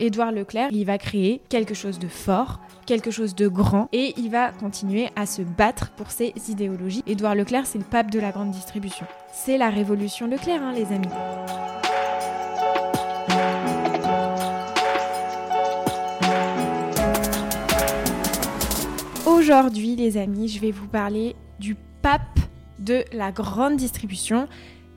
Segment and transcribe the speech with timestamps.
[0.00, 4.30] Édouard Leclerc, il va créer quelque chose de fort, quelque chose de grand, et il
[4.30, 7.02] va continuer à se battre pour ses idéologies.
[7.06, 9.06] Édouard Leclerc, c'est le pape de la grande distribution.
[9.32, 11.08] C'est la révolution Leclerc, hein, les amis.
[19.26, 22.38] Aujourd'hui, les amis, je vais vous parler du pape
[22.78, 24.46] de la grande distribution.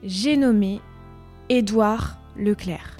[0.03, 0.79] J'ai nommé
[1.49, 2.97] Édouard Leclerc.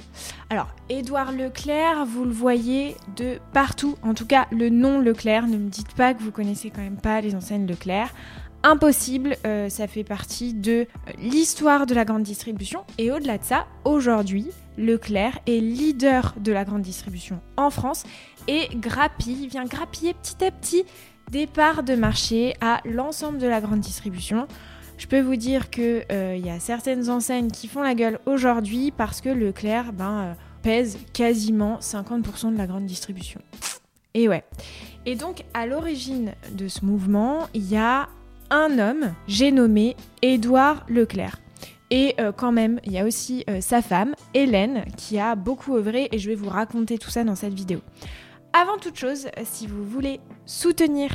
[0.52, 3.96] Alors, Édouard Leclerc, vous le voyez de partout.
[4.02, 7.00] En tout cas, le nom Leclerc, ne me dites pas que vous connaissez quand même
[7.00, 8.14] pas les enseignes Leclerc.
[8.62, 10.88] Impossible, euh, ça fait partie de
[11.20, 12.84] l'histoire de la grande distribution.
[12.98, 18.04] Et au-delà de ça, aujourd'hui, Leclerc est leader de la grande distribution en France
[18.50, 20.84] et grappille, vient grappiller petit à petit
[21.32, 24.50] des parts de marché à l'ensemble de la grande distribution.
[25.02, 28.92] Je peux vous dire qu'il euh, y a certaines enseignes qui font la gueule aujourd'hui
[28.92, 33.42] parce que Leclerc ben, euh, pèse quasiment 50% de la grande distribution.
[34.14, 34.44] Et ouais.
[35.08, 38.10] Et donc à l'origine de ce mouvement, il y a
[38.52, 41.40] un homme, j'ai nommé Édouard Leclerc.
[41.90, 46.10] Et euh, quand même, il y a aussi sa femme, Hélène, qui a beaucoup œuvré
[46.12, 47.80] et je vais vous raconter tout ça dans cette vidéo.
[48.54, 51.10] Avant toute chose, si vous voulez soutenir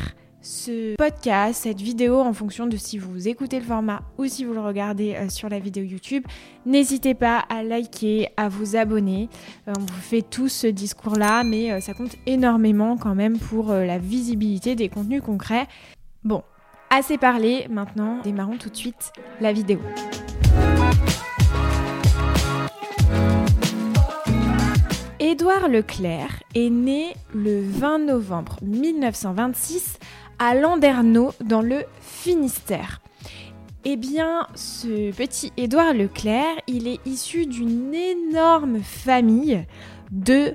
[0.47, 4.53] ce podcast, cette vidéo en fonction de si vous écoutez le format ou si vous
[4.55, 6.25] le regardez euh, sur la vidéo YouTube.
[6.65, 9.29] N'hésitez pas à liker, à vous abonner.
[9.67, 13.73] Euh, on vous fait tous ce discours-là, mais euh, ça compte énormément quand même pour
[13.73, 15.67] la visibilité des contenus concrets.
[16.23, 16.45] Bon,
[16.91, 19.81] assez parlé, maintenant démarrons tout de suite la vidéo.
[25.19, 29.99] Édouard Leclerc est né le 20 novembre 1926
[30.39, 33.01] à Landerneau dans le Finistère.
[33.85, 39.65] Eh bien, ce petit Édouard Leclerc, il est issu d'une énorme famille
[40.11, 40.55] de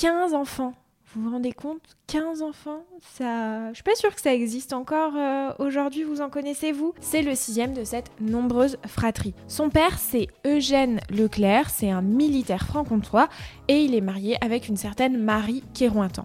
[0.00, 0.72] 15 enfants.
[1.12, 3.70] Vous vous rendez compte 15 enfants ça...
[3.70, 7.34] Je suis pas sûre que ça existe encore euh, aujourd'hui, vous en connaissez-vous C'est le
[7.34, 9.34] sixième de cette nombreuse fratrie.
[9.48, 13.28] Son père, c'est Eugène Leclerc, c'est un militaire franc-comtois
[13.66, 16.22] et il est marié avec une certaine Marie Kérointan.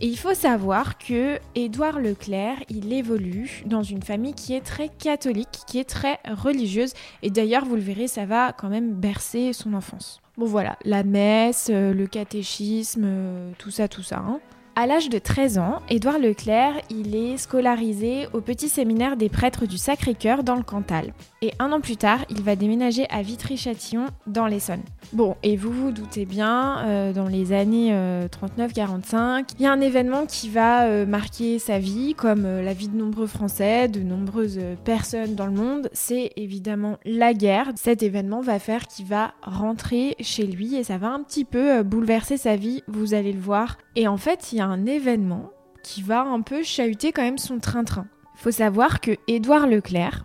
[0.00, 4.88] Et il faut savoir que Édouard Leclerc, il évolue dans une famille qui est très
[4.88, 6.92] catholique, qui est très religieuse
[7.22, 10.23] et d'ailleurs, vous le verrez, ça va quand même bercer son enfance.
[10.36, 14.18] Bon voilà, la messe, euh, le catéchisme, euh, tout ça, tout ça.
[14.18, 14.40] Hein.
[14.76, 19.66] À l'âge de 13 ans, Édouard Leclerc, il est scolarisé au petit séminaire des prêtres
[19.66, 21.12] du Sacré-Cœur dans le Cantal.
[21.42, 24.82] Et un an plus tard, il va déménager à Vitry-Châtillon dans l'Essonne.
[25.12, 29.72] Bon, et vous vous doutez bien, euh, dans les années 39-45, euh, il y a
[29.72, 34.00] un événement qui va euh, marquer sa vie, comme la vie de nombreux Français, de
[34.00, 35.88] nombreuses personnes dans le monde.
[35.92, 37.70] C'est évidemment la guerre.
[37.76, 41.84] Cet événement va faire qu'il va rentrer chez lui et ça va un petit peu
[41.84, 43.76] bouleverser sa vie, vous allez le voir.
[43.96, 45.50] Et en fait, il y a un événement
[45.82, 48.06] qui va un peu chahuter quand même son train-train.
[48.36, 50.24] Faut savoir que Édouard Leclerc,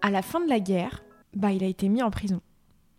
[0.00, 1.02] à la fin de la guerre,
[1.34, 2.40] bah il a été mis en prison.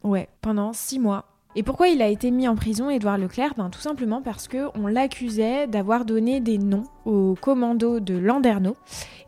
[0.04, 1.26] Ouais, pendant six mois.
[1.56, 3.56] Et pourquoi il a été mis en prison, Édouard Leclerc?
[3.58, 8.78] Ben, Tout simplement parce qu'on l'accusait d'avoir donné des noms aux commandos de Landerneau,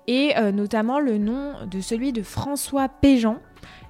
[0.07, 3.37] et euh, notamment le nom de celui de François Péjean,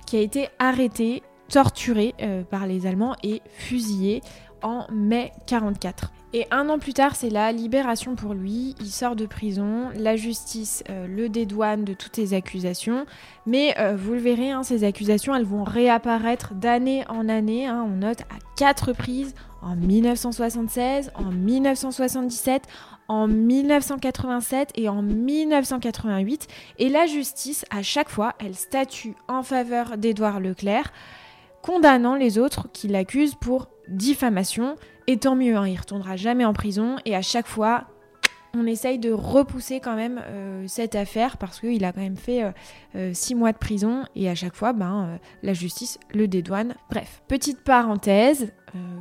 [0.07, 4.21] qui a été arrêté, torturé euh, par les Allemands et fusillé
[4.63, 6.13] en mai 44.
[6.33, 8.73] Et un an plus tard, c'est la libération pour lui.
[8.79, 13.05] Il sort de prison, la justice euh, le dédouane de toutes ses accusations.
[13.45, 17.67] Mais euh, vous le verrez, hein, ces accusations, elles vont réapparaître d'année en année.
[17.67, 17.85] Hein.
[17.85, 22.63] on note à quatre reprises en 1976, en 1977,
[23.09, 26.47] en 1987 et en 1988.
[26.79, 30.93] Et la justice, à chaque fois, elle statue en faveur d'Édouard Leclerc,
[31.61, 34.75] condamnant les autres qui l'accusent pour diffamation.
[35.07, 36.97] Et tant mieux, hein, il retournera jamais en prison.
[37.05, 37.85] Et à chaque fois,
[38.53, 42.43] on essaye de repousser quand même euh, cette affaire parce qu'il a quand même fait
[42.43, 42.51] euh,
[42.95, 46.75] euh, six mois de prison et à chaque fois, ben, la justice le dédouane.
[46.89, 48.51] Bref, petite parenthèse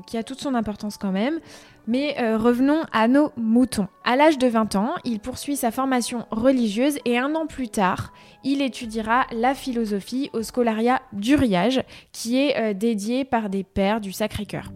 [0.09, 1.39] qui a toute son importance quand même.
[1.87, 3.87] Mais revenons à nos moutons.
[4.05, 8.13] À l'âge de 20 ans, il poursuit sa formation religieuse et un an plus tard,
[8.45, 11.83] il étudiera la philosophie au scolaria d'Uriage
[12.13, 14.71] qui est dédié par des pères du Sacré-Cœur.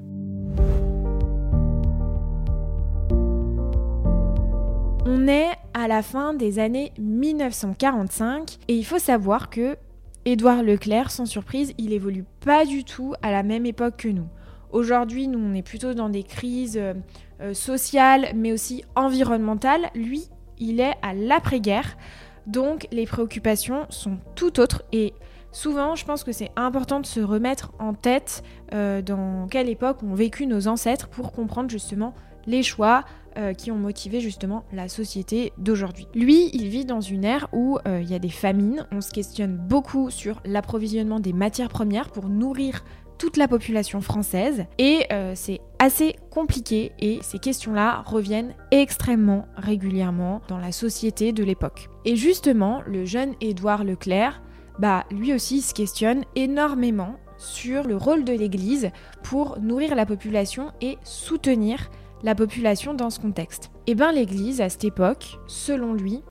[5.06, 9.76] On est à la fin des années 1945 et il faut savoir que
[10.24, 14.28] Édouard Leclerc, sans surprise, il évolue pas du tout à la même époque que nous.
[14.72, 16.94] Aujourd'hui, nous, on est plutôt dans des crises euh,
[17.42, 19.90] euh, sociales, mais aussi environnementales.
[19.94, 20.24] Lui,
[20.58, 21.98] il est à l'après-guerre,
[22.46, 25.12] donc les préoccupations sont tout autres et
[25.54, 28.42] Souvent, je pense que c'est important de se remettre en tête
[28.74, 32.12] euh, dans quelle époque ont vécu nos ancêtres pour comprendre justement
[32.46, 33.04] les choix
[33.38, 36.06] euh, qui ont motivé justement la société d'aujourd'hui.
[36.14, 39.10] Lui, il vit dans une ère où euh, il y a des famines, on se
[39.10, 42.84] questionne beaucoup sur l'approvisionnement des matières premières pour nourrir
[43.18, 50.58] toute la population française et c'est assez compliqué et ces questions-là reviennent extrêmement régulièrement dans
[50.58, 51.88] la société de l'époque.
[52.04, 54.42] Et justement, le jeune Édouard Leclerc
[54.78, 58.90] bah lui aussi se questionne énormément sur le rôle de l'Église
[59.22, 61.90] pour nourrir la population et soutenir
[62.24, 63.70] la population dans ce contexte.
[63.86, 66.22] Eh bien l'Église, à cette époque, selon lui,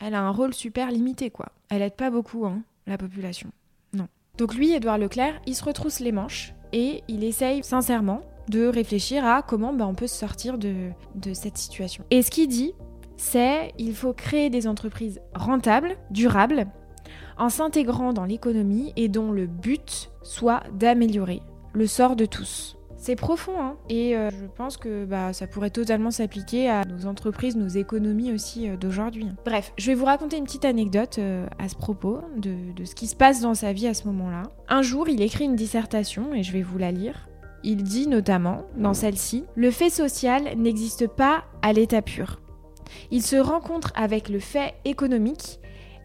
[0.00, 1.46] elle a un rôle super limité, quoi.
[1.68, 3.50] Elle aide pas beaucoup, hein, la population.
[3.92, 4.08] Non.
[4.38, 9.24] Donc lui, Édouard Leclerc, il se retrousse les manches et il essaye sincèrement de réfléchir
[9.24, 12.04] à comment bah, on peut se sortir de, de cette situation.
[12.10, 12.72] Et ce qu'il dit,
[13.18, 16.66] c'est il faut créer des entreprises rentables, durables,
[17.36, 21.42] en s'intégrant dans l'économie et dont le but soit d'améliorer
[21.74, 22.76] le sort de tous.
[23.02, 27.06] C'est profond, hein et euh, je pense que bah, ça pourrait totalement s'appliquer à nos
[27.06, 29.26] entreprises, nos économies aussi euh, d'aujourd'hui.
[29.44, 32.94] Bref, je vais vous raconter une petite anecdote euh, à ce propos de, de ce
[32.94, 34.44] qui se passe dans sa vie à ce moment-là.
[34.68, 37.28] Un jour, il écrit une dissertation et je vais vous la lire.
[37.64, 42.40] Il dit notamment, dans celle-ci, Le fait social n'existe pas à l'état pur.
[43.10, 45.58] Il se rencontre avec le fait économique,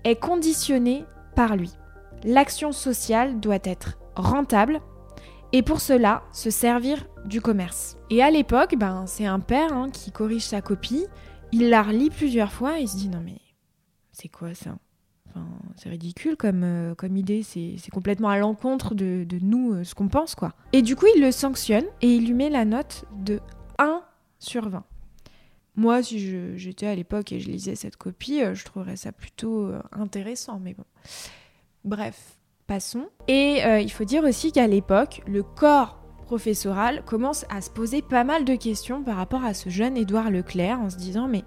[0.03, 1.05] est conditionné
[1.35, 1.73] par lui.
[2.23, 4.81] L'action sociale doit être rentable
[5.53, 7.97] et pour cela se servir du commerce.
[8.09, 11.05] Et à l'époque, ben, c'est un père hein, qui corrige sa copie,
[11.51, 13.39] il la relit plusieurs fois et il se dit non mais
[14.11, 14.77] c'est quoi ça?
[15.75, 20.33] C'est ridicule comme, euh, idée, c'est complètement à l'encontre de, nous, euh, ce qu'on pense,
[20.33, 20.53] quoi.
[20.73, 23.39] Et du coup, il le sanctionne et il lui met la note de
[23.77, 24.01] 1
[24.39, 24.83] sur 20.
[25.75, 29.71] Moi, si j'étais à l'époque et je lisais cette copie, euh, je trouverais ça plutôt
[29.91, 30.85] intéressant, mais bon.
[31.83, 32.39] Bref,
[33.27, 38.01] Et euh, il faut dire aussi qu'à l'époque, le corps professoral commence à se poser
[38.01, 41.43] pas mal de questions par rapport à ce jeune Édouard Leclerc en se disant mais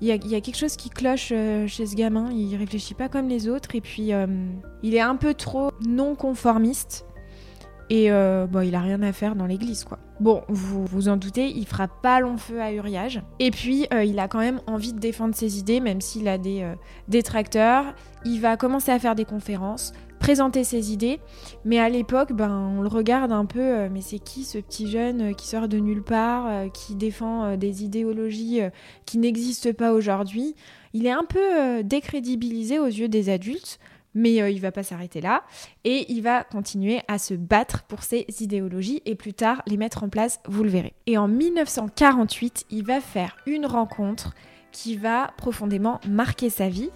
[0.00, 3.48] il y, a, quelque chose qui cloche chez ce gamin, il réfléchit pas comme les
[3.48, 4.12] autres et puis
[4.84, 7.04] il est un peu trop non conformiste
[7.90, 9.98] et bon, il a rien à faire dans l'église quoi.
[10.20, 13.22] Bon, vous vous en doutez, il fera pas long feu à Uriage.
[13.38, 16.38] Et puis, euh, il a quand même envie de défendre ses idées, même s'il a
[16.38, 16.74] des euh,
[17.06, 17.94] détracteurs.
[18.24, 21.20] Il va commencer à faire des conférences, présenter ses idées.
[21.64, 24.90] Mais à l'époque, ben, on le regarde un peu, euh, mais c'est qui ce petit
[24.90, 28.60] jeune qui sort de nulle part, qui défend des idéologies
[29.06, 30.54] qui n'existent pas aujourd'hui?
[30.94, 33.78] Il est un peu décrédibilisé aux yeux des adultes
[34.14, 35.44] mais euh, il va pas s'arrêter là
[35.84, 40.02] et il va continuer à se battre pour ses idéologies et plus tard les mettre
[40.04, 40.94] en place, vous le verrez.
[41.06, 44.34] Et en 1948, il va faire une rencontre
[44.78, 46.90] qui va profondément marquer sa vie.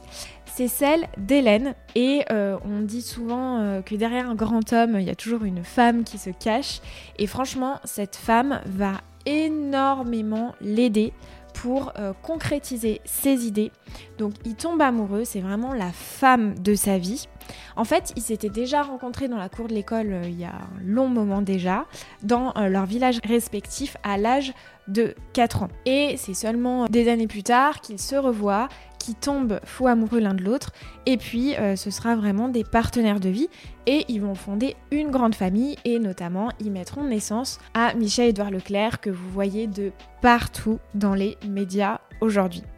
[0.45, 5.07] C'est celle d'Hélène et euh, on dit souvent euh, que derrière un grand homme, il
[5.07, 6.81] y a toujours une femme qui se cache
[7.19, 11.13] et franchement, cette femme va énormément l'aider
[11.55, 13.73] pour euh, concrétiser ses idées.
[14.17, 17.27] Donc il tombe amoureux, c'est vraiment la femme de sa vie.
[17.75, 20.81] En fait, ils s'étaient déjà rencontrés dans la cour de l'école il y a un
[20.85, 21.87] long moment déjà,
[22.23, 24.55] dans leur village respectif à l'âge
[24.89, 25.69] de 4 ans.
[25.87, 28.69] Et c'est seulement des années plus tard qu'ils se revoient,
[28.99, 30.71] qui tombent fous amoureux l'un de l'autre,
[31.07, 33.49] et puis ce sera vraiment des partenaires de vie,
[33.87, 39.01] et ils vont fonder une grande famille, et notamment ils mettront naissance à Michel-Édouard Leclerc,
[39.01, 39.91] que vous voyez de
[40.21, 41.99] partout dans les médias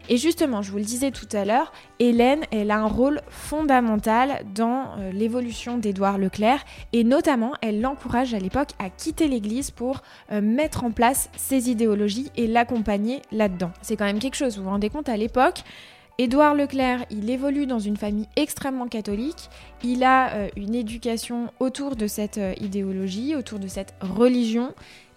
[0.08, 4.44] Et justement, je vous le disais tout à l'heure, Hélène, elle a un rôle fondamental
[4.54, 10.02] dans euh, l'évolution d'Édouard Leclerc et notamment, elle l'encourage à l'époque à quitter l'Église pour
[10.32, 13.70] euh, mettre en place ses idéologies et l'accompagner là-dedans.
[13.82, 15.62] C'est quand même quelque chose, vous vous rendez compte, à l'époque,
[16.16, 19.50] Édouard Leclerc, il évolue dans une famille extrêmement catholique.
[19.82, 24.74] Il a euh, une éducation autour de cette idéologie, autour de cette religion.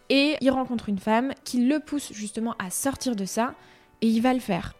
[0.09, 3.53] Et il rencontre une femme qui le pousse justement à sortir de ça.
[4.01, 4.73] Et il va le faire.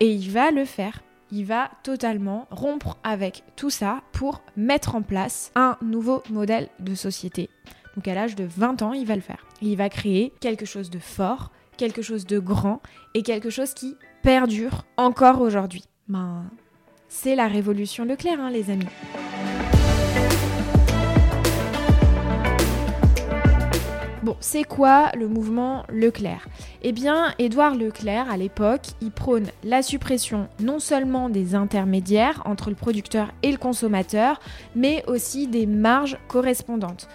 [0.00, 1.02] Et il va le faire.
[1.30, 6.94] Il va totalement rompre avec tout ça pour mettre en place un nouveau modèle de
[6.94, 7.50] société.
[7.96, 9.46] Donc à l'âge de 20 ans, il va le faire.
[9.62, 12.80] Il va créer quelque chose de fort, quelque chose de grand
[13.14, 15.84] et quelque chose qui perdure encore aujourd'hui.
[16.08, 16.44] Ben,
[17.08, 18.86] c'est la révolution Leclerc, hein, les amis.
[24.24, 26.48] Bon, c'est quoi le mouvement Leclerc?
[26.80, 32.70] Eh bien, Édouard Leclerc, à l'époque, il prône la suppression non seulement des intermédiaires entre
[32.70, 34.40] le producteur et le consommateur,
[34.74, 37.06] mais aussi des marges correspondantes.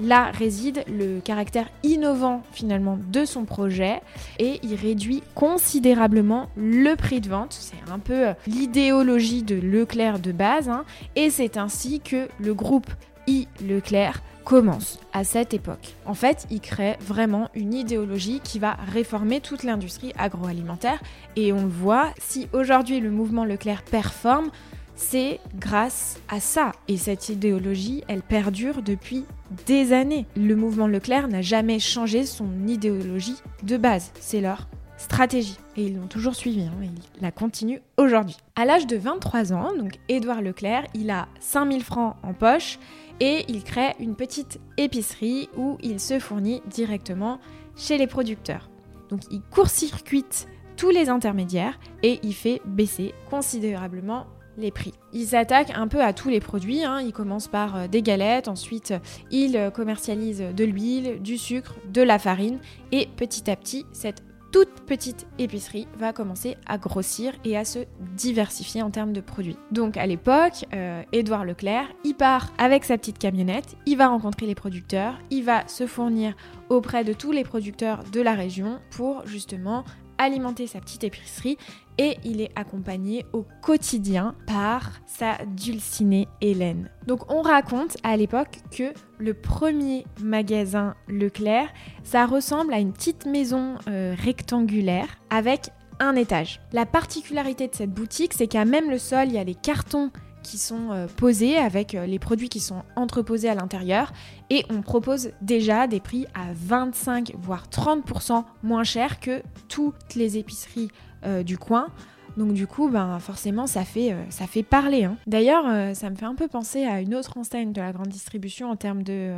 [0.00, 4.00] Là réside le caractère innovant finalement de son projet
[4.40, 7.52] et il réduit considérablement le prix de vente.
[7.52, 10.84] C'est un peu euh, l'idéologie de Leclerc de base hein.
[11.14, 12.90] et c'est ainsi que le groupe
[13.28, 15.96] I Leclerc commence à cette époque.
[16.06, 21.02] En fait, il crée vraiment une idéologie qui va réformer toute l'industrie agroalimentaire
[21.34, 24.50] et on le voit, si aujourd'hui le mouvement Leclerc performe,
[24.94, 26.70] c'est grâce à ça.
[26.86, 29.24] Et cette idéologie, elle perdure depuis
[29.66, 30.26] des années.
[30.36, 34.12] Le mouvement Leclerc n'a jamais changé son idéologie de base.
[34.20, 35.58] C'est leur stratégie.
[35.76, 38.36] Et ils l'ont toujours suivi, hein, ils la continuent aujourd'hui.
[38.54, 42.78] À l'âge de 23 ans, donc Édouard Leclerc, il a 5000 francs en poche
[43.20, 47.40] et il crée une petite épicerie où il se fournit directement
[47.76, 48.70] chez les producteurs.
[49.08, 54.26] Donc il court-circuite tous les intermédiaires et il fait baisser considérablement
[54.58, 54.92] les prix.
[55.12, 56.82] Il s'attaque un peu à tous les produits.
[56.82, 57.00] Hein.
[57.00, 58.94] Il commence par euh, des galettes, ensuite
[59.30, 62.58] il commercialise de l'huile, du sucre, de la farine
[62.92, 64.22] et petit à petit cette
[64.56, 67.80] toute petite épicerie va commencer à grossir et à se
[68.14, 69.58] diversifier en termes de produits.
[69.70, 74.46] Donc à l'époque, euh, Édouard Leclerc, il part avec sa petite camionnette, il va rencontrer
[74.46, 76.34] les producteurs, il va se fournir
[76.70, 79.84] auprès de tous les producteurs de la région pour justement
[80.18, 81.58] alimenter sa petite épicerie
[81.98, 86.90] et il est accompagné au quotidien par sa dulcinée Hélène.
[87.06, 91.68] Donc on raconte à l'époque que le premier magasin Leclerc,
[92.04, 96.60] ça ressemble à une petite maison euh, rectangulaire avec un étage.
[96.72, 100.10] La particularité de cette boutique, c'est qu'à même le sol, il y a les cartons
[100.46, 104.12] qui sont euh, posés avec euh, les produits qui sont entreposés à l'intérieur
[104.48, 110.38] et on propose déjà des prix à 25 voire 30% moins chers que toutes les
[110.38, 110.88] épiceries
[111.24, 111.88] euh, du coin.
[112.36, 114.14] Donc du coup, ben, forcément, ça fait,
[114.62, 115.04] parler.
[115.04, 115.16] Hein.
[115.26, 118.70] D'ailleurs, ça me fait un peu penser à une autre enseigne de la grande distribution
[118.70, 119.32] en termes de,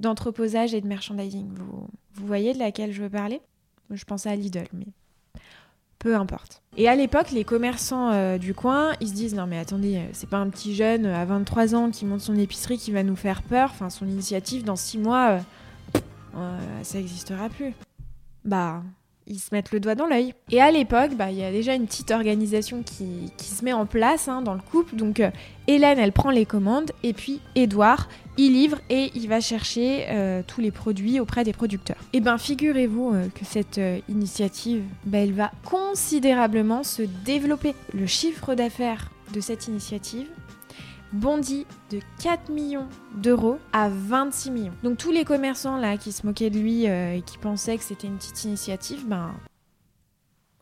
[0.00, 1.48] d'entreposage et de merchandising.
[1.54, 3.40] Vous, vous voyez de laquelle je veux parler?
[3.88, 4.88] Je pense à Lidl, mais
[6.00, 6.62] peu importe.
[6.76, 10.08] Et à l'époque, les commerçants euh, du coin, ils se disent non mais attendez, euh,
[10.12, 13.02] c'est pas un petit jeune euh, à 23 ans qui monte son épicerie qui va
[13.02, 13.70] nous faire peur.
[13.72, 15.38] Enfin, son initiative dans 6 mois,
[16.82, 17.74] ça n'existera plus.
[18.44, 18.82] Bah,
[19.30, 20.34] ils se mettent le doigt dans l'œil.
[20.50, 23.86] Et à l'époque, bah, il y a déjà une petite organisation qui, se met en
[23.86, 24.96] place hein, dans le couple.
[24.96, 25.22] Donc
[25.66, 30.42] Hélène, elle prend les commandes et puis Édouard, il livre et il va chercher euh,
[30.46, 31.98] tous les produits auprès des producteurs.
[32.12, 37.74] Et eh bien figurez-vous euh, que cette euh, initiative, bah, elle va considérablement se développer.
[37.92, 40.26] Le chiffre d'affaires de cette initiative
[41.12, 44.74] bondit de 4 millions d'euros à 26 millions.
[44.82, 48.06] Donc tous les commerçants là qui se moquaient de lui et qui pensaient que c'était
[48.06, 49.32] une petite initiative, ben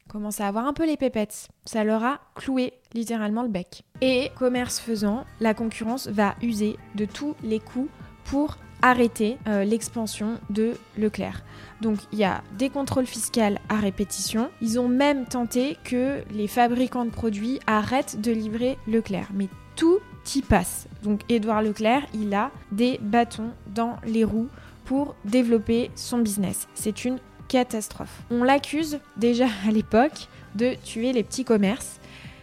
[0.09, 1.49] commencent à avoir un peu les pépettes.
[1.65, 3.85] Ça leur a cloué littéralement le bec.
[4.01, 7.91] Et commerce faisant, la concurrence va user de tous les coups
[8.25, 11.43] pour arrêter euh, l'expansion de Leclerc.
[11.81, 14.51] Donc il y a des contrôles fiscaux à répétition.
[14.61, 19.29] Ils ont même tenté que les fabricants de produits arrêtent de livrer Leclerc.
[19.35, 19.99] Mais tout
[20.43, 20.87] passe.
[21.03, 24.49] Donc Édouard Leclerc, il a des bâtons dans les roues
[24.85, 26.69] pour développer son business.
[26.75, 27.19] C'est une
[27.49, 28.23] catastrophe.
[28.31, 32.01] On l'accuse déjà à l'époque de tuer les petits commerces.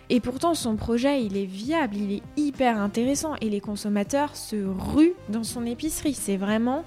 [0.09, 4.55] Et pourtant, son projet, il est viable, il est hyper intéressant et les consommateurs se
[4.55, 6.13] ruent dans son épicerie.
[6.13, 6.83] C'est vraiment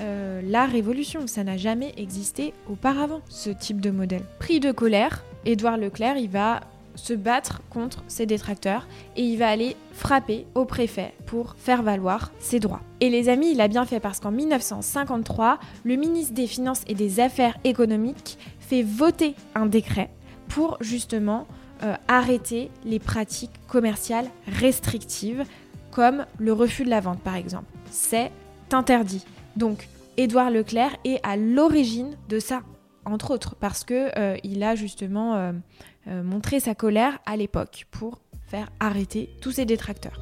[0.00, 1.26] euh, la révolution.
[1.26, 4.22] Ça n'a jamais existé auparavant, ce type de modèle.
[4.38, 6.60] Pris de colère, Édouard Leclerc, il va
[6.94, 8.86] se battre contre ses détracteurs
[9.16, 12.80] et il va aller frapper au préfet pour faire valoir ses droits.
[13.00, 16.94] Et les amis, il a bien fait parce qu'en 1953, le ministre des Finances et
[16.94, 20.10] des Affaires économiques fait voter un décret
[20.48, 21.46] pour justement
[21.82, 25.44] euh, arrêter les pratiques commerciales restrictives
[25.90, 27.66] comme le refus de la vente par exemple.
[27.90, 28.30] C'est
[28.72, 29.24] interdit.
[29.56, 32.62] Donc Édouard Leclerc est à l'origine de ça,
[33.04, 35.52] entre autres, parce que euh, il a justement euh,
[36.08, 40.18] euh, montrer sa colère à l'époque pour faire arrêter tous ses détracteurs.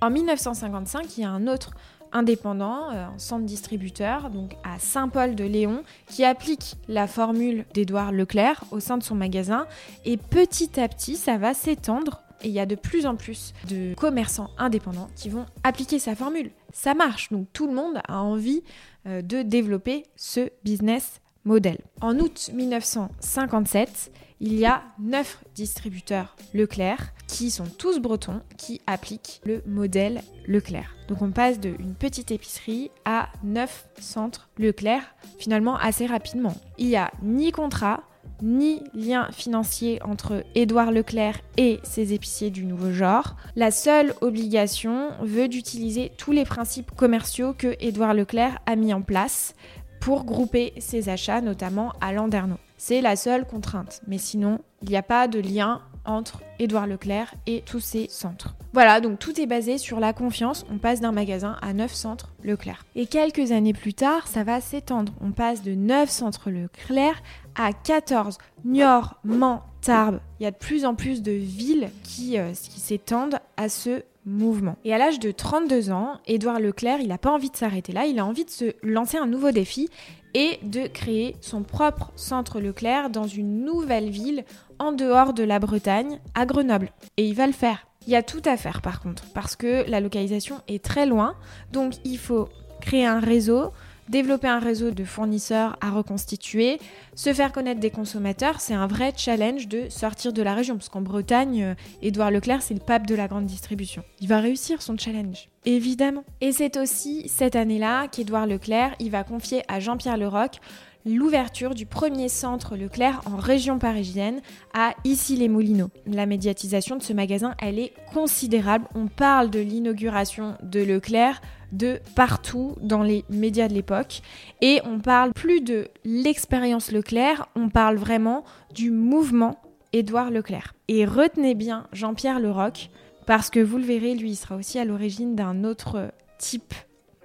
[0.00, 1.70] En 1955, il y a un autre
[2.12, 8.98] indépendant, un centre distributeur, donc à Saint-Paul-de-Léon, qui applique la formule d'Édouard Leclerc au sein
[8.98, 9.66] de son magasin.
[10.04, 12.23] Et petit à petit, ça va s'étendre.
[12.44, 16.50] Il y a de plus en plus de commerçants indépendants qui vont appliquer sa formule.
[16.72, 18.62] Ça marche, donc tout le monde a envie
[19.06, 21.78] euh, de développer ce business model.
[22.00, 29.40] En août 1957, il y a 9 distributeurs Leclerc qui sont tous bretons qui appliquent
[29.44, 30.94] le modèle Leclerc.
[31.08, 36.54] Donc on passe d'une petite épicerie à 9 centres Leclerc finalement assez rapidement.
[36.78, 38.02] Il n'y a ni contrat,
[38.44, 43.36] ni lien financier entre Édouard Leclerc et ses épiciers du nouveau genre.
[43.56, 49.02] La seule obligation veut d'utiliser tous les principes commerciaux que Édouard Leclerc a mis en
[49.02, 49.54] place
[50.00, 52.58] pour grouper ses achats, notamment à Landerneau.
[52.76, 57.34] C'est la seule contrainte, mais sinon, il n'y a pas de lien entre Édouard Leclerc
[57.46, 58.54] et tous ses centres.
[58.72, 60.66] Voilà, donc tout est basé sur la confiance.
[60.70, 62.84] On passe d'un magasin à 9 centres Leclerc.
[62.96, 65.12] Et quelques années plus tard, ça va s'étendre.
[65.20, 67.22] On passe de 9 centres Leclerc
[67.54, 68.38] à 14.
[68.64, 70.20] Niort, Mans, Tarbes.
[70.40, 74.02] Il y a de plus en plus de villes qui, euh, qui s'étendent à ce
[74.26, 74.76] mouvement.
[74.84, 78.06] Et à l'âge de 32 ans, Édouard Leclerc, il n'a pas envie de s'arrêter là,
[78.06, 79.88] il a envie de se lancer un nouveau défi
[80.34, 84.44] et de créer son propre centre Leclerc dans une nouvelle ville
[84.78, 86.90] en dehors de la Bretagne, à Grenoble.
[87.16, 87.86] Et il va le faire.
[88.06, 91.36] Il y a tout à faire par contre, parce que la localisation est très loin,
[91.72, 92.48] donc il faut
[92.80, 93.72] créer un réseau,
[94.08, 96.78] développer un réseau de fournisseurs à reconstituer,
[97.14, 100.88] se faire connaître des consommateurs, c'est un vrai challenge de sortir de la région, parce
[100.88, 104.02] qu'en Bretagne, euh, Édouard Leclerc, c'est le pape de la grande distribution.
[104.20, 106.24] Il va réussir son challenge, évidemment.
[106.40, 110.60] Et c'est aussi cette année-là qu'Édouard Leclerc, il va confier à Jean-Pierre Leroc
[111.06, 114.40] l'ouverture du premier centre Leclerc en région parisienne
[114.72, 115.90] à Issy-les-Moulineaux.
[116.06, 118.86] La médiatisation de ce magasin, elle est considérable.
[118.94, 121.40] On parle de l'inauguration de Leclerc
[121.72, 124.22] de partout dans les médias de l'époque
[124.60, 129.58] et on parle plus de l'expérience Leclerc, on parle vraiment du mouvement
[129.92, 130.74] Édouard Leclerc.
[130.88, 132.90] Et retenez bien Jean-Pierre Leroc
[133.26, 136.74] parce que vous le verrez, lui, il sera aussi à l'origine d'un autre type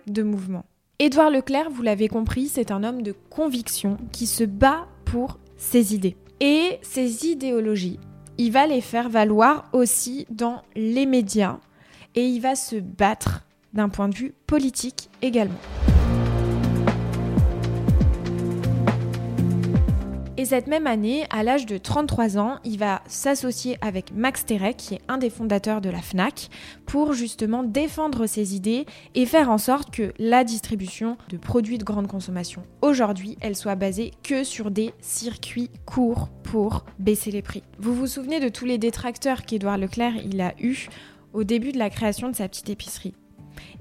[0.08, 0.66] de mouvement.
[1.01, 5.96] Édouard Leclerc, vous l'avez compris, c'est un homme de conviction qui se bat pour ses
[5.96, 6.18] idées.
[6.41, 8.01] Et ses idéologies,
[8.38, 11.60] il va les faire valoir aussi dans les médias
[12.15, 15.60] et il va se battre d'un point de vue politique également.
[20.50, 24.96] Cette même année, à l'âge de 33 ans, il va s'associer avec Max Terek, qui
[24.96, 26.50] est un des fondateurs de la FNAC,
[26.88, 31.84] pour justement défendre ses idées et faire en sorte que la distribution de produits de
[31.84, 37.62] grande consommation aujourd'hui, elle soit basée que sur des circuits courts pour baisser les prix.
[37.77, 40.88] Vous vous souvenez de tous les détracteurs qu'Édouard Leclerc a eu
[41.34, 43.13] au début de la création de sa petite épicerie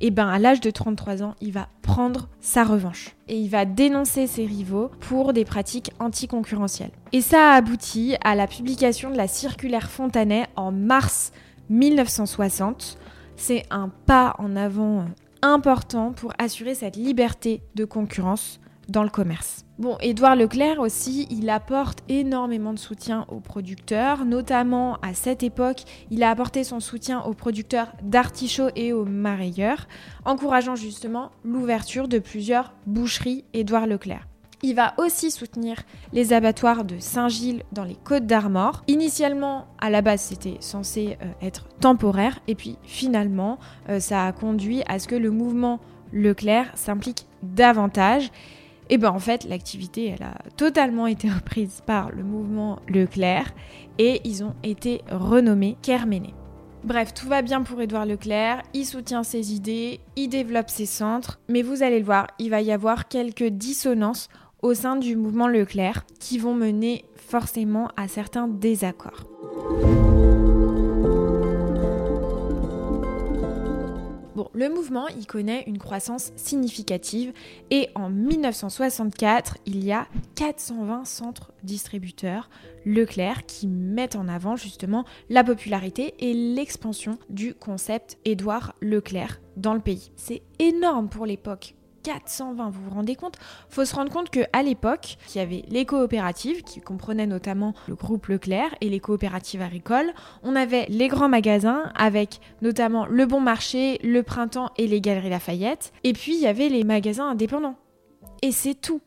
[0.01, 3.65] et ben à l'âge de 33 ans, il va prendre sa revanche et il va
[3.65, 6.91] dénoncer ses rivaux pour des pratiques anticoncurrentielles.
[7.13, 11.33] Et ça a abouti à la publication de la circulaire Fontanet en mars
[11.71, 12.99] 1960.
[13.37, 15.07] C'est un pas en avant
[15.43, 19.65] important pour assurer cette liberté de concurrence dans le commerce.
[19.79, 25.83] Bon, Édouard Leclerc aussi, il apporte énormément de soutien aux producteurs, notamment à cette époque,
[26.11, 29.87] il a apporté son soutien aux producteurs d'artichauts et aux marailleurs,
[30.25, 34.27] encourageant justement l'ouverture de plusieurs boucheries Édouard Leclerc.
[34.63, 35.77] Il va aussi soutenir
[36.13, 38.83] les abattoirs de Saint-Gilles dans les Côtes d'Armor.
[38.89, 44.33] Initialement, à la base, c'était censé euh, être temporaire, et puis finalement, euh, ça a
[44.33, 45.79] conduit à ce que le mouvement
[46.13, 48.33] Leclerc s'implique davantage
[48.91, 53.53] et bien en fait, l'activité, elle a totalement été reprise par le mouvement Leclerc
[53.99, 56.35] et ils ont été renommés Kerméné.
[56.85, 61.41] Bref, tout va bien pour Édouard Leclerc, il soutient ses idées, il développe ses centres,
[61.49, 64.29] mais vous allez le voir, il va y avoir quelques dissonances
[64.63, 69.25] au sein du mouvement Leclerc qui vont mener forcément à certains désaccords.
[74.55, 77.33] Le mouvement, il connaît une croissance significative
[77.71, 82.51] et en 1964, il y a 420 centres distributeurs
[82.85, 89.75] Leclerc qui mettent en avant justement la popularité et l'expansion du concept Édouard Leclerc dans
[89.75, 90.11] le pays.
[90.17, 91.75] C'est énorme pour l'époque.
[92.03, 93.37] 420, vous vous rendez compte?
[93.69, 97.95] Faut se rendre compte qu'à l'époque, il y avait les coopératives, qui comprenaient notamment le
[97.95, 100.13] groupe Leclerc et les coopératives agricoles.
[100.43, 105.31] On avait les grands magasins avec notamment le Bon Marché, le Printemps et les Galeries
[105.31, 105.93] Lafayette.
[106.05, 107.77] Et puis il y avait les magasins indépendants.
[108.43, 109.01] Et c'est tout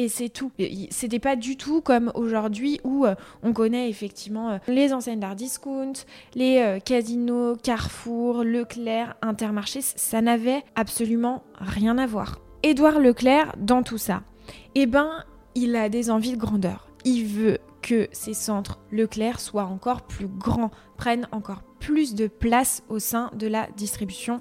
[0.00, 0.50] et c'est tout.
[0.88, 5.36] C'était pas du tout comme aujourd'hui où euh, on connaît effectivement euh, les enseignes d'art
[5.36, 5.92] discount,
[6.34, 12.40] les euh, casinos, Carrefour, Leclerc, Intermarché, ça n'avait absolument rien à voir.
[12.62, 14.22] Édouard Leclerc, dans tout ça,
[14.74, 15.22] eh ben,
[15.54, 16.88] il a des envies de grandeur.
[17.04, 22.82] Il veut que ces centres Leclerc soient encore plus grands, prennent encore plus de place
[22.88, 24.40] au sein de la distribution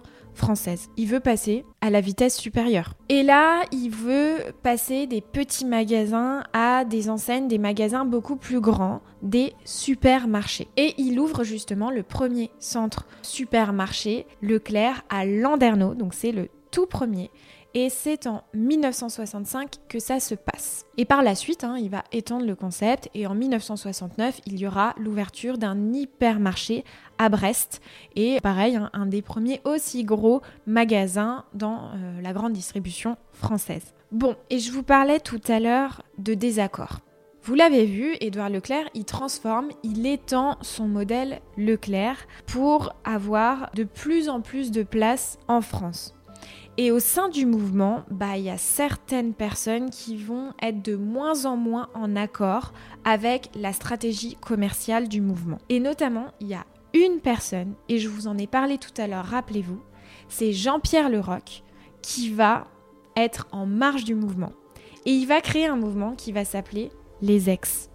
[0.98, 2.94] Il veut passer à la vitesse supérieure.
[3.10, 8.60] Et là, il veut passer des petits magasins à des enseignes, des magasins beaucoup plus
[8.60, 10.68] grands, des supermarchés.
[10.78, 16.86] Et il ouvre justement le premier centre supermarché Leclerc à Landerneau, donc c'est le tout
[16.86, 17.32] premiers
[17.74, 20.86] et c'est en 1965 que ça se passe.
[20.98, 24.68] Et par la suite, hein, il va étendre le concept et en 1969, il y
[24.68, 26.84] aura l'ouverture d'un hypermarché
[27.18, 27.82] à Brest
[28.16, 33.94] et pareil, hein, un des premiers aussi gros magasins dans euh, la grande distribution française.
[34.12, 37.00] Bon, et je vous parlais tout à l'heure de désaccords.
[37.44, 43.84] Vous l'avez vu, Édouard Leclerc, il transforme, il étend son modèle Leclerc pour avoir de
[43.86, 46.19] plus en plus de place en France.
[46.82, 50.96] Et au sein du mouvement, bah, il y a certaines personnes qui vont être de
[50.96, 52.72] moins en moins en accord
[53.04, 55.58] avec la stratégie commerciale du mouvement.
[55.68, 59.08] Et notamment, il y a une personne, et je vous en ai parlé tout à
[59.08, 59.82] l'heure, rappelez-vous,
[60.30, 61.64] c'est Jean-Pierre Leroc
[62.02, 62.66] qui va
[63.18, 64.54] être en marge du mouvement.
[65.06, 67.90] Et il va créer un mouvement qui va s'appeler les ex.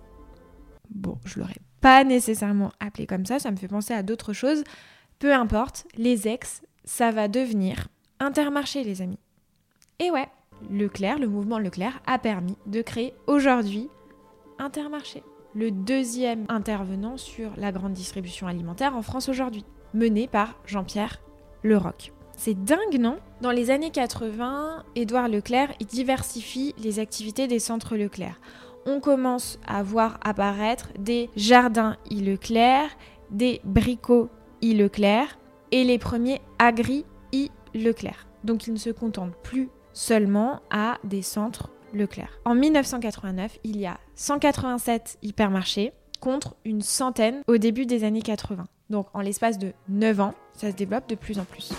[0.91, 4.63] Bon, je l'aurais pas nécessairement appelé comme ça, ça me fait penser à d'autres choses.
[5.21, 7.89] Peu importe, les ex, ça va devenir
[8.25, 9.19] Intermarché, les amis.
[9.99, 10.29] Et ouais,
[10.71, 13.91] Leclerc, le mouvement Leclerc, a permis de créer aujourd'hui
[14.59, 15.23] Intermarché,
[15.55, 21.21] le deuxième intervenant sur la grande distribution alimentaire en France aujourd'hui, mené par Jean-Pierre
[21.65, 22.15] Leroc.
[22.35, 23.19] C'est dingue, non?
[23.43, 28.41] Dans les années 80, Édouard Leclerc diversifie les activités des centres Leclerc.
[28.87, 32.89] On commence à voir apparaître des jardins I Leclerc,
[33.31, 34.31] des bricots
[34.63, 35.39] I Leclerc
[35.73, 37.05] et les premiers agri
[37.75, 38.27] Leclerc.
[38.45, 42.41] Donc il ne se contente plus seulement à des centres Leclerc.
[42.45, 48.67] En 1989, il y a 187 hypermarchés contre une centaine au début des années 80.
[48.91, 51.73] Donc en l'espace de 9 ans, ça se développe de plus en plus.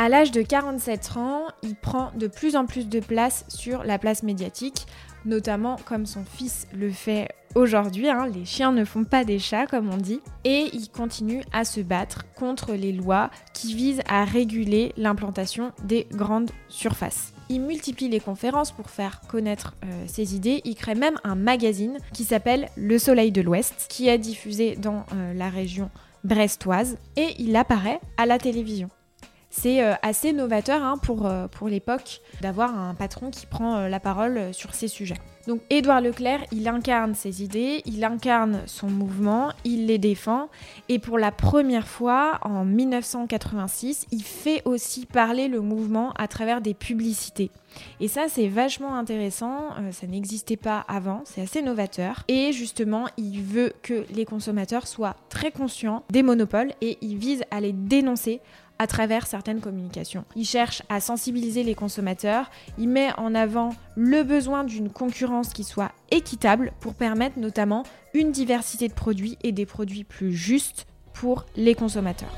[0.00, 3.98] À l'âge de 47 ans, il prend de plus en plus de place sur la
[3.98, 4.86] place médiatique,
[5.24, 8.08] notamment comme son fils le fait aujourd'hui.
[8.08, 10.20] Hein, les chiens ne font pas des chats, comme on dit.
[10.44, 16.06] Et il continue à se battre contre les lois qui visent à réguler l'implantation des
[16.12, 17.32] grandes surfaces.
[17.50, 20.60] Il multiplie les conférences pour faire connaître euh, ses idées.
[20.64, 25.06] Il crée même un magazine qui s'appelle Le Soleil de l'Ouest, qui est diffusé dans
[25.14, 25.90] euh, la région
[26.24, 26.98] brestoise.
[27.16, 28.90] Et il apparaît à la télévision.
[29.60, 33.88] C'est euh, assez novateur hein, pour, euh, pour l'époque d'avoir un patron qui prend euh,
[33.88, 35.16] la parole sur ces sujets.
[35.48, 40.48] Donc Édouard Leclerc, il incarne ses idées, il incarne son mouvement, il les défend
[40.88, 46.60] et pour la première fois en 1986, il fait aussi parler le mouvement à travers
[46.60, 47.50] des publicités.
[47.98, 52.24] Et ça, c'est vachement intéressant, ça n'existait pas avant, c'est assez novateur.
[52.28, 57.42] Et justement, il veut que les consommateurs soient très conscients des monopoles et il vise
[57.50, 58.40] à les dénoncer
[58.78, 60.24] à travers certaines communications.
[60.36, 65.64] Il cherche à sensibiliser les consommateurs, il met en avant le besoin d'une concurrence qui
[65.64, 67.82] soit équitable pour permettre notamment
[68.14, 72.32] une diversité de produits et des produits plus justes pour les consommateurs.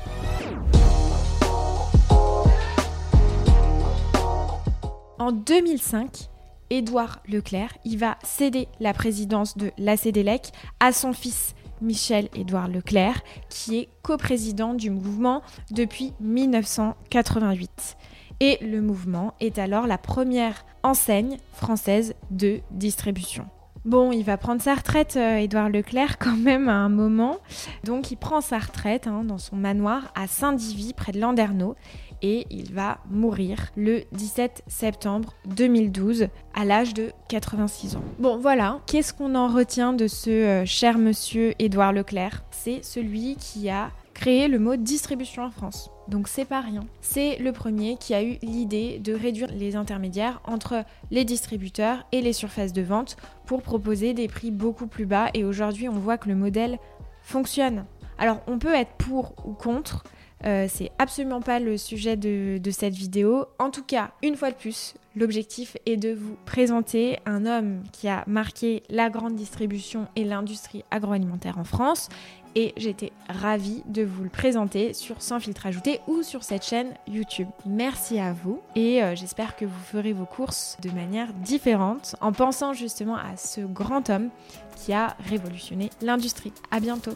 [5.19, 6.29] En 2005,
[6.71, 13.21] Édouard Leclerc, il va céder la présidence de la CDLEC à son fils Michel-Édouard Leclerc,
[13.49, 15.41] qui est coprésident du mouvement
[15.71, 17.97] depuis 1988.
[18.39, 23.45] Et le mouvement est alors la première enseigne française de distribution.
[23.83, 27.37] Bon, il va prendre sa retraite, euh, Édouard Leclerc, quand même, à un moment.
[27.83, 31.75] Donc, il prend sa retraite hein, dans son manoir à Saint-Divy, près de Landerneau
[32.21, 38.03] et il va mourir le 17 septembre 2012 à l'âge de 86 ans.
[38.19, 42.43] Bon voilà, qu'est-ce qu'on en retient de ce euh, cher monsieur Édouard Leclerc?
[42.51, 45.89] C'est celui qui a créé le mot distribution en France.
[46.07, 46.85] Donc c'est pas rien.
[47.01, 52.21] C'est le premier qui a eu l'idée de réduire les intermédiaires entre les distributeurs et
[52.21, 56.17] les surfaces de vente pour proposer des prix beaucoup plus bas et aujourd'hui on voit
[56.17, 56.77] que le modèle
[57.21, 57.85] fonctionne.
[58.17, 60.03] Alors on peut être pour ou contre,
[60.45, 63.45] euh, c'est absolument pas le sujet de, cette vidéo.
[63.59, 68.07] En tout cas, une fois de plus, l'objectif est de vous présenter un homme qui
[68.07, 72.09] a marqué la grande distribution et l'industrie agroalimentaire en France.
[72.53, 76.93] Et j'étais ravie de vous le présenter sur Sans filtre ajouté ou sur cette chaîne
[77.07, 77.47] YouTube.
[77.65, 82.33] Merci à vous et euh, j'espère que vous ferez vos courses de manière différente en
[82.33, 84.29] pensant justement à ce grand homme
[84.75, 86.51] qui a révolutionné l'industrie.
[86.71, 87.15] À bientôt!